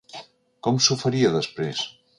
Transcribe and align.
Com 0.67 0.81
s’ho 0.85 0.99
faria 1.05 1.33
després? 1.39 1.89